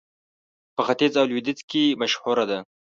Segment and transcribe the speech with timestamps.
[0.75, 2.59] په ختيځ او لوېديځ کې مشهوره ده.